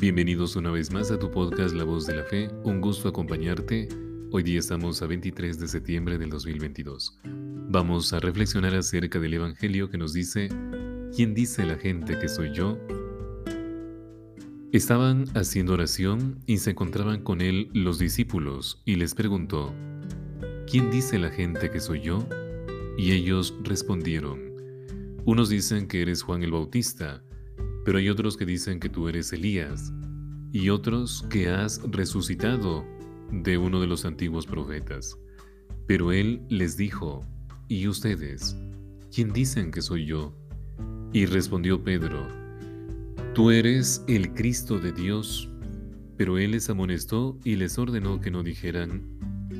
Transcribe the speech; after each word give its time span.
Bienvenidos 0.00 0.56
una 0.56 0.70
vez 0.70 0.90
más 0.90 1.10
a 1.10 1.18
tu 1.18 1.30
podcast 1.30 1.74
La 1.74 1.84
Voz 1.84 2.06
de 2.06 2.14
la 2.14 2.24
Fe. 2.24 2.48
Un 2.64 2.80
gusto 2.80 3.06
acompañarte. 3.06 3.86
Hoy 4.30 4.42
día 4.42 4.58
estamos 4.58 5.02
a 5.02 5.06
23 5.06 5.60
de 5.60 5.68
septiembre 5.68 6.16
del 6.16 6.30
2022. 6.30 7.20
Vamos 7.68 8.14
a 8.14 8.18
reflexionar 8.18 8.74
acerca 8.74 9.18
del 9.18 9.34
Evangelio 9.34 9.90
que 9.90 9.98
nos 9.98 10.14
dice, 10.14 10.48
¿quién 11.14 11.34
dice 11.34 11.66
la 11.66 11.76
gente 11.76 12.18
que 12.18 12.30
soy 12.30 12.50
yo? 12.54 12.78
Estaban 14.72 15.26
haciendo 15.34 15.74
oración 15.74 16.38
y 16.46 16.56
se 16.56 16.70
encontraban 16.70 17.22
con 17.22 17.42
él 17.42 17.68
los 17.74 17.98
discípulos 17.98 18.80
y 18.86 18.96
les 18.96 19.14
preguntó, 19.14 19.74
¿quién 20.66 20.90
dice 20.90 21.18
la 21.18 21.28
gente 21.28 21.70
que 21.70 21.78
soy 21.78 22.00
yo? 22.00 22.26
Y 22.96 23.12
ellos 23.12 23.54
respondieron, 23.64 24.40
unos 25.26 25.50
dicen 25.50 25.88
que 25.88 26.00
eres 26.00 26.22
Juan 26.22 26.42
el 26.42 26.52
Bautista, 26.52 27.22
pero 27.84 27.98
hay 27.98 28.08
otros 28.08 28.36
que 28.36 28.46
dicen 28.46 28.80
que 28.80 28.88
tú 28.88 29.08
eres 29.08 29.32
Elías, 29.32 29.92
y 30.52 30.70
otros 30.70 31.24
que 31.30 31.48
has 31.48 31.80
resucitado 31.90 32.84
de 33.30 33.58
uno 33.58 33.80
de 33.80 33.86
los 33.86 34.04
antiguos 34.04 34.46
profetas. 34.46 35.16
Pero 35.86 36.12
él 36.12 36.42
les 36.48 36.76
dijo, 36.76 37.24
¿y 37.68 37.86
ustedes? 37.86 38.56
¿Quién 39.14 39.32
dicen 39.32 39.70
que 39.70 39.82
soy 39.82 40.06
yo? 40.06 40.34
Y 41.12 41.26
respondió 41.26 41.82
Pedro, 41.82 42.26
Tú 43.34 43.52
eres 43.52 44.04
el 44.08 44.34
Cristo 44.34 44.80
de 44.80 44.92
Dios. 44.92 45.48
Pero 46.16 46.36
él 46.36 46.50
les 46.50 46.68
amonestó 46.68 47.38
y 47.44 47.54
les 47.56 47.78
ordenó 47.78 48.20
que 48.20 48.30
no 48.30 48.42
dijeran 48.42 49.02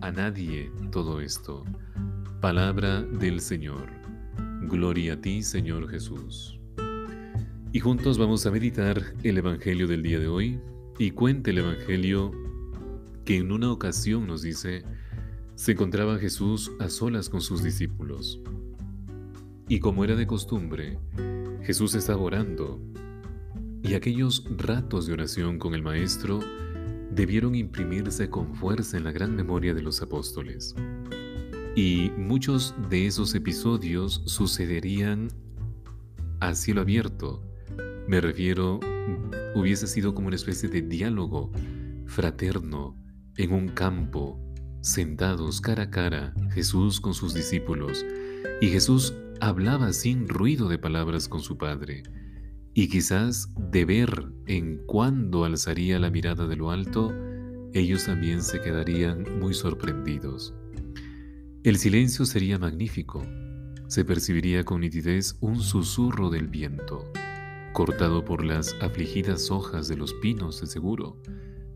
a 0.00 0.12
nadie 0.12 0.70
todo 0.92 1.20
esto. 1.20 1.64
Palabra 2.40 3.02
del 3.02 3.40
Señor. 3.40 3.88
Gloria 4.62 5.14
a 5.14 5.20
ti, 5.20 5.42
Señor 5.42 5.90
Jesús. 5.90 6.60
Y 7.72 7.80
juntos 7.80 8.16
vamos 8.16 8.46
a 8.46 8.50
meditar 8.50 9.02
el 9.22 9.38
Evangelio 9.38 9.86
del 9.86 10.02
día 10.02 10.18
de 10.18 10.28
hoy 10.28 10.60
y 10.98 11.10
cuenta 11.10 11.50
el 11.50 11.58
Evangelio 11.58 12.32
que 13.24 13.36
en 13.36 13.52
una 13.52 13.70
ocasión 13.70 14.26
nos 14.26 14.42
dice, 14.42 14.84
se 15.56 15.72
encontraba 15.72 16.18
Jesús 16.18 16.72
a 16.78 16.88
solas 16.88 17.28
con 17.28 17.40
sus 17.40 17.62
discípulos. 17.62 18.40
Y 19.68 19.80
como 19.80 20.04
era 20.04 20.14
de 20.14 20.26
costumbre, 20.26 20.98
Jesús 21.62 21.94
estaba 21.94 22.22
orando, 22.22 22.80
y 23.82 23.94
aquellos 23.94 24.44
ratos 24.56 25.06
de 25.06 25.12
oración 25.12 25.58
con 25.58 25.74
el 25.74 25.82
Maestro 25.82 26.40
debieron 27.10 27.54
imprimirse 27.54 28.30
con 28.30 28.54
fuerza 28.54 28.96
en 28.96 29.04
la 29.04 29.12
gran 29.12 29.34
memoria 29.34 29.74
de 29.74 29.82
los 29.82 30.02
apóstoles. 30.02 30.74
Y 31.74 32.10
muchos 32.16 32.74
de 32.88 33.06
esos 33.06 33.34
episodios 33.34 34.22
sucederían 34.24 35.28
a 36.40 36.54
cielo 36.54 36.82
abierto, 36.82 37.42
me 38.08 38.20
refiero, 38.20 38.78
hubiese 39.54 39.86
sido 39.86 40.14
como 40.14 40.28
una 40.28 40.36
especie 40.36 40.68
de 40.68 40.82
diálogo 40.82 41.50
fraterno 42.06 42.96
en 43.36 43.52
un 43.52 43.68
campo, 43.68 44.40
sentados 44.80 45.60
cara 45.60 45.84
a 45.84 45.90
cara, 45.90 46.34
Jesús 46.52 47.00
con 47.00 47.14
sus 47.14 47.34
discípulos, 47.34 48.06
y 48.60 48.68
Jesús 48.68 49.14
hablaba 49.40 49.92
sin 49.92 50.28
ruido 50.28 50.68
de 50.68 50.78
palabras 50.78 51.28
con 51.28 51.40
su 51.40 51.58
Padre, 51.58 52.04
y 52.74 52.88
quizás 52.88 53.52
de 53.56 53.84
ver 53.84 54.26
en 54.46 54.78
cuándo 54.86 55.44
alzaría 55.44 55.98
la 55.98 56.10
mirada 56.10 56.46
de 56.46 56.56
lo 56.56 56.70
alto, 56.70 57.12
ellos 57.72 58.04
también 58.04 58.42
se 58.42 58.60
quedarían 58.60 59.40
muy 59.40 59.52
sorprendidos. 59.52 60.54
El 61.64 61.78
silencio 61.78 62.24
sería 62.24 62.58
magnífico, 62.58 63.26
se 63.88 64.04
percibiría 64.04 64.64
con 64.64 64.80
nitidez 64.80 65.36
un 65.40 65.60
susurro 65.60 66.30
del 66.30 66.48
viento 66.48 67.04
cortado 67.76 68.24
por 68.24 68.42
las 68.42 68.74
afligidas 68.80 69.50
hojas 69.50 69.86
de 69.86 69.98
los 69.98 70.14
pinos 70.14 70.62
de 70.62 70.66
seguro, 70.66 71.20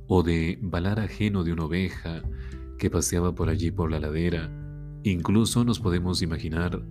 o 0.06 0.22
de 0.22 0.58
balar 0.62 0.98
ajeno 0.98 1.44
de 1.44 1.52
una 1.52 1.66
oveja 1.66 2.22
que 2.78 2.88
paseaba 2.88 3.34
por 3.34 3.50
allí 3.50 3.70
por 3.70 3.90
la 3.90 4.00
ladera. 4.00 4.50
Incluso 5.04 5.62
nos 5.62 5.78
podemos 5.78 6.22
imaginar 6.22 6.82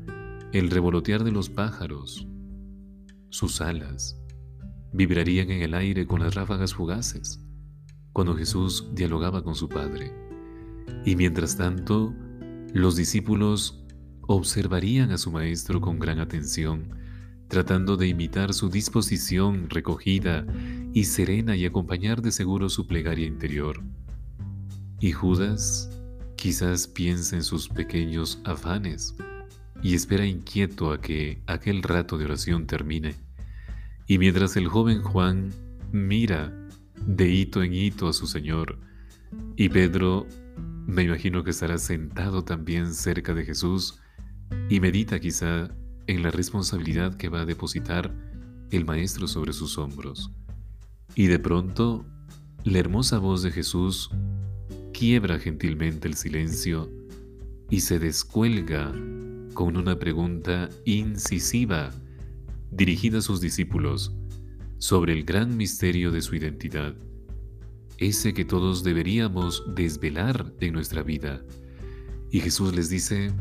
el 0.54 0.70
revolotear 0.70 1.24
de 1.24 1.32
los 1.32 1.50
pájaros. 1.50 2.28
Sus 3.30 3.62
alas 3.62 4.22
vibrarían 4.94 5.50
en 5.50 5.64
el 5.64 5.74
aire 5.74 6.06
con 6.06 6.20
las 6.20 6.36
ráfagas 6.36 6.76
fugaces 6.76 7.44
cuando 8.14 8.36
Jesús 8.36 8.92
dialogaba 8.94 9.44
con 9.44 9.56
su 9.56 9.70
Padre. 9.70 10.14
Y 11.04 11.16
mientras 11.16 11.58
tanto, 11.58 12.14
los 12.76 12.96
discípulos 12.96 13.84
observarían 14.28 15.10
a 15.10 15.18
su 15.18 15.32
Maestro 15.32 15.82
con 15.82 15.98
gran 15.98 16.20
atención 16.20 17.00
tratando 17.50 17.98
de 17.98 18.08
imitar 18.08 18.54
su 18.54 18.70
disposición 18.70 19.70
recogida 19.70 20.46
y 20.94 21.04
serena 21.06 21.56
y 21.56 21.66
acompañar 21.66 22.22
de 22.22 22.32
seguro 22.32 22.70
su 22.70 22.88
plegaria 22.88 23.26
interior. 23.26 23.82
Y 25.00 25.12
Judas 25.12 25.90
quizás 26.36 26.88
piensa 26.88 27.36
en 27.36 27.44
sus 27.44 27.68
pequeños 27.68 28.40
afanes 28.46 29.16
y 29.82 29.96
espera 29.96 30.26
inquieto 30.26 30.92
a 30.92 31.02
que 31.02 31.42
aquel 31.48 31.82
rato 31.82 32.18
de 32.18 32.26
oración 32.26 32.68
termine. 32.68 33.16
Y 34.06 34.20
mientras 34.20 34.56
el 34.56 34.68
joven 34.68 35.02
Juan 35.02 35.50
mira 35.92 36.54
de 37.06 37.30
hito 37.30 37.64
en 37.64 37.74
hito 37.74 38.08
a 38.08 38.14
su 38.14 38.28
Señor, 38.28 38.78
y 39.56 39.70
Pedro 39.70 40.28
me 40.86 41.04
imagino 41.04 41.44
que 41.44 41.52
estará 41.52 41.78
sentado 41.80 42.44
también 42.44 42.94
cerca 42.94 43.34
de 43.34 43.46
Jesús 43.46 44.00
y 44.70 44.80
medita 44.80 45.20
quizá 45.20 45.70
en 46.10 46.24
la 46.24 46.32
responsabilidad 46.32 47.18
que 47.18 47.30
va 47.30 47.42
a 47.42 47.46
depositar 47.46 48.12
el 48.72 48.84
Maestro 48.84 49.28
sobre 49.28 49.54
sus 49.54 49.78
hombros. 49.78 50.32
Y 51.14 51.28
de 51.28 51.38
pronto, 51.38 52.04
la 52.64 52.80
hermosa 52.80 53.20
voz 53.20 53.44
de 53.44 53.52
Jesús 53.52 54.10
quiebra 54.92 55.38
gentilmente 55.38 56.08
el 56.08 56.16
silencio 56.16 56.90
y 57.70 57.82
se 57.82 58.00
descuelga 58.00 58.92
con 59.54 59.78
una 59.78 60.00
pregunta 60.00 60.70
incisiva 60.84 61.92
dirigida 62.72 63.20
a 63.20 63.22
sus 63.22 63.40
discípulos 63.40 64.12
sobre 64.80 65.14
el 65.14 65.24
gran 65.26 65.58
misterio 65.58 66.12
de 66.12 66.24
su 66.24 66.36
identidad, 66.36 66.96
ese 68.00 68.34
que 68.34 68.46
todos 68.46 68.84
deberíamos 68.84 69.64
desvelar 69.76 70.54
en 70.60 70.74
nuestra 70.74 71.04
vida. 71.04 71.44
Y 72.32 72.40
Jesús 72.40 72.74
les 72.76 72.90
dice, 72.90 73.32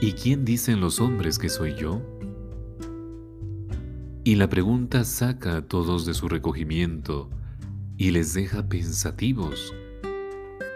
¿Y 0.00 0.12
quién 0.12 0.44
dicen 0.44 0.80
los 0.80 1.00
hombres 1.00 1.38
que 1.38 1.48
soy 1.48 1.74
yo? 1.74 2.02
Y 4.24 4.36
la 4.36 4.48
pregunta 4.48 5.04
saca 5.04 5.56
a 5.56 5.62
todos 5.62 6.06
de 6.06 6.14
su 6.14 6.28
recogimiento 6.28 7.28
y 7.96 8.10
les 8.10 8.34
deja 8.34 8.68
pensativos. 8.68 9.74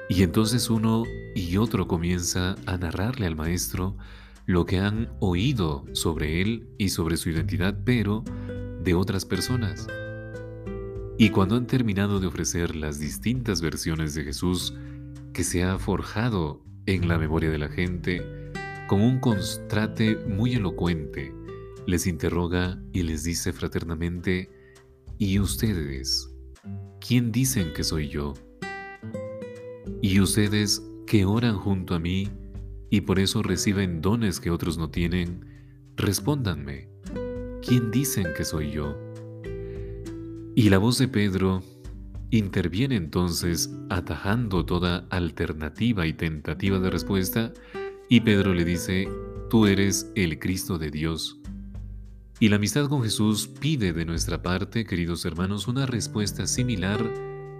Y 0.08 0.22
entonces 0.22 0.70
uno 0.70 1.04
y 1.34 1.56
otro 1.56 1.86
comienza 1.86 2.56
a 2.66 2.76
narrarle 2.76 3.26
al 3.26 3.36
maestro 3.36 3.96
lo 4.46 4.64
que 4.64 4.78
han 4.78 5.10
oído 5.20 5.84
sobre 5.92 6.40
él 6.40 6.68
y 6.78 6.90
sobre 6.90 7.16
su 7.16 7.30
identidad, 7.30 7.76
pero 7.84 8.24
de 8.82 8.94
otras 8.94 9.24
personas. 9.24 9.86
Y 11.18 11.30
cuando 11.30 11.56
han 11.56 11.66
terminado 11.66 12.20
de 12.20 12.26
ofrecer 12.26 12.76
las 12.76 12.98
distintas 12.98 13.60
versiones 13.60 14.14
de 14.14 14.24
Jesús 14.24 14.74
que 15.32 15.44
se 15.44 15.64
ha 15.64 15.78
forjado 15.78 16.62
en 16.86 17.08
la 17.08 17.18
memoria 17.18 17.50
de 17.50 17.58
la 17.58 17.68
gente, 17.68 18.22
con 18.86 19.02
un 19.02 19.18
constrate 19.18 20.16
muy 20.16 20.54
elocuente, 20.54 21.32
les 21.86 22.06
interroga 22.06 22.80
y 22.92 23.02
les 23.02 23.24
dice 23.24 23.52
fraternamente, 23.52 24.50
¿y 25.18 25.38
ustedes? 25.40 26.32
¿Quién 27.00 27.32
dicen 27.32 27.72
que 27.72 27.82
soy 27.82 28.08
yo? 28.08 28.34
¿Y 30.02 30.20
ustedes 30.20 30.82
que 31.06 31.24
oran 31.24 31.56
junto 31.56 31.94
a 31.94 31.98
mí 31.98 32.28
y 32.90 33.00
por 33.00 33.18
eso 33.18 33.42
reciben 33.42 34.00
dones 34.00 34.38
que 34.38 34.50
otros 34.50 34.78
no 34.78 34.90
tienen? 34.90 35.44
Respóndanme, 35.96 36.88
¿quién 37.66 37.90
dicen 37.90 38.28
que 38.36 38.44
soy 38.44 38.70
yo? 38.70 38.96
Y 40.54 40.70
la 40.70 40.78
voz 40.78 40.98
de 40.98 41.08
Pedro 41.08 41.62
interviene 42.30 42.96
entonces 42.96 43.70
atajando 43.90 44.64
toda 44.64 45.06
alternativa 45.10 46.06
y 46.06 46.12
tentativa 46.12 46.78
de 46.78 46.90
respuesta 46.90 47.52
y 48.08 48.20
Pedro 48.20 48.54
le 48.54 48.64
dice, 48.64 49.08
tú 49.50 49.66
eres 49.66 50.10
el 50.14 50.38
Cristo 50.38 50.78
de 50.78 50.90
Dios. 50.90 51.38
Y 52.38 52.48
la 52.48 52.56
amistad 52.56 52.88
con 52.88 53.02
Jesús 53.02 53.48
pide 53.48 53.92
de 53.92 54.04
nuestra 54.04 54.42
parte, 54.42 54.84
queridos 54.84 55.24
hermanos, 55.24 55.68
una 55.68 55.86
respuesta 55.86 56.46
similar 56.46 57.12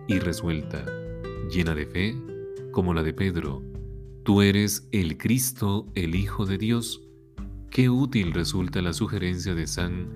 y 0.06 0.18
resuelta, 0.18 0.84
llena 1.50 1.74
de 1.74 1.86
fe, 1.86 2.16
como 2.72 2.94
la 2.94 3.02
de 3.02 3.14
Pedro. 3.14 3.62
Tú 4.22 4.42
eres 4.42 4.88
el 4.92 5.16
Cristo, 5.16 5.86
el 5.94 6.14
Hijo 6.14 6.46
de 6.46 6.58
Dios. 6.58 7.02
Qué 7.70 7.88
útil 7.88 8.32
resulta 8.32 8.82
la 8.82 8.92
sugerencia 8.92 9.54
de 9.54 9.66
San 9.66 10.08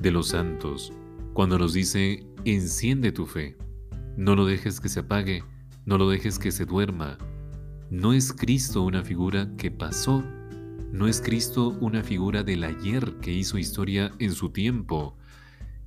de 0.00 0.10
los 0.10 0.28
Santos 0.28 0.92
cuando 1.32 1.58
nos 1.58 1.72
dice, 1.72 2.26
enciende 2.44 3.12
tu 3.12 3.24
fe, 3.26 3.56
no 4.16 4.34
lo 4.34 4.44
dejes 4.44 4.80
que 4.80 4.88
se 4.88 5.00
apague, 5.00 5.44
no 5.86 5.96
lo 5.96 6.08
dejes 6.08 6.38
que 6.38 6.50
se 6.50 6.64
duerma, 6.64 7.18
no 7.90 8.12
es 8.12 8.32
Cristo 8.32 8.82
una 8.82 9.02
figura 9.02 9.50
que 9.56 9.72
pasó, 9.72 10.22
no 10.92 11.08
es 11.08 11.20
Cristo 11.20 11.76
una 11.80 12.04
figura 12.04 12.44
del 12.44 12.62
ayer 12.62 13.16
que 13.20 13.32
hizo 13.32 13.58
historia 13.58 14.12
en 14.20 14.32
su 14.32 14.50
tiempo 14.50 15.16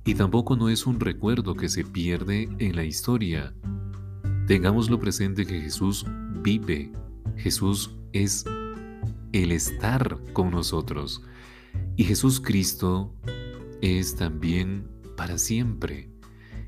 y 0.04 0.14
tampoco 0.14 0.54
no 0.54 0.68
es 0.68 0.86
un 0.86 1.00
recuerdo 1.00 1.54
que 1.54 1.70
se 1.70 1.82
pierde 1.82 2.48
en 2.58 2.76
la 2.76 2.84
historia. 2.84 3.54
Tengámoslo 4.46 5.00
presente 5.00 5.46
que 5.46 5.62
Jesús 5.62 6.04
vive, 6.42 6.92
Jesús 7.36 7.96
es 8.12 8.44
el 9.32 9.50
estar 9.50 10.18
con 10.34 10.50
nosotros 10.50 11.22
y 11.96 12.04
Jesús 12.04 12.38
Cristo 12.38 13.14
es 13.80 14.14
también 14.14 14.90
para 15.16 15.38
siempre. 15.38 16.10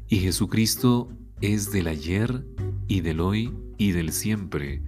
Y 0.09 0.17
Jesucristo 0.19 1.11
es 1.43 1.73
del 1.73 1.89
ayer 1.89 2.47
y 2.89 3.03
del 3.03 3.21
hoy 3.21 3.53
y 3.77 3.93
del 3.93 4.13
siempre. 4.13 4.83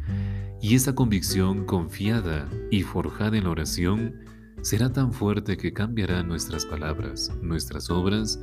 Y 0.61 0.75
esa 0.75 0.95
convicción 0.95 1.65
confiada 1.65 2.49
y 2.71 2.83
forjada 2.83 3.37
en 3.39 3.45
la 3.45 3.51
oración 3.51 4.17
será 4.61 4.93
tan 4.93 5.13
fuerte 5.13 5.57
que 5.57 5.73
cambiará 5.73 6.25
nuestras 6.25 6.67
palabras, 6.67 7.33
nuestras 7.41 7.91
obras 7.91 8.41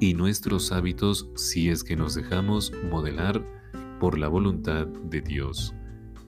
y 0.00 0.14
nuestros 0.14 0.70
hábitos 0.70 1.28
si 1.34 1.68
es 1.68 1.82
que 1.82 1.96
nos 1.96 2.14
dejamos 2.14 2.72
modelar 2.88 3.44
por 3.98 4.16
la 4.16 4.28
voluntad 4.28 4.86
de 4.86 5.20
Dios. 5.20 5.74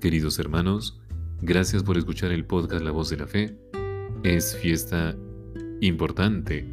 Queridos 0.01 0.41
hermanos, 0.41 1.01
gracias 1.41 1.85
por 1.85 1.97
escuchar 1.97 2.33
el 2.33 2.45
podcast 2.45 2.83
La 2.83 2.91
Voz 2.91 3.11
de 3.11 3.19
la 3.19 3.29
Fe. 3.29 3.57
Es 4.25 4.57
fiesta 4.57 5.17
importante 5.81 6.67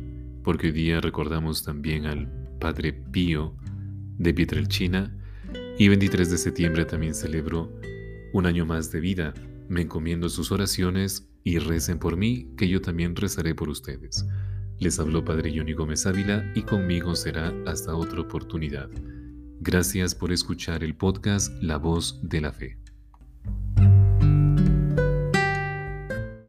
porque 0.44 0.68
hoy 0.68 0.74
día 0.74 1.02
recordamos 1.02 1.64
también 1.64 2.08
al 2.08 2.32
Padre 2.60 2.94
Pío 2.94 3.56
de 4.18 4.34
Pietrelchina 4.34 5.16
y 5.78 5.88
23 5.88 6.32
de 6.32 6.38
septiembre 6.38 6.86
también 6.86 7.14
celebro 7.14 7.72
un 8.36 8.46
año 8.46 8.66
más 8.66 8.92
de 8.92 9.00
vida. 9.00 9.34
Me 9.70 9.84
encomiendo 9.84 10.28
sus 10.28 10.52
oraciones 10.52 11.30
y 11.46 11.58
recen 11.58 12.00
por 12.00 12.18
mí, 12.18 12.50
que 12.58 12.68
yo 12.68 12.82
también 12.82 13.16
rezaré 13.16 13.56
por 13.56 13.70
ustedes. 13.70 14.26
Les 14.78 15.00
habló 15.00 15.24
Padre 15.24 15.54
Johnny 15.56 15.72
Gómez 15.72 16.06
Ávila 16.06 16.52
y 16.54 16.64
conmigo 16.64 17.16
será 17.16 17.54
hasta 17.66 17.96
otra 17.96 18.20
oportunidad. 18.20 18.90
Gracias 19.62 20.14
por 20.14 20.34
escuchar 20.34 20.84
el 20.84 20.98
podcast 20.98 21.50
La 21.64 21.78
Voz 21.78 22.20
de 22.24 22.42
la 22.42 22.52
Fe. 22.52 22.78